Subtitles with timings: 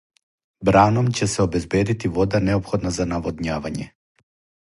[0.69, 3.87] Браном ће се обезбедити вода неопходна за наводњавање.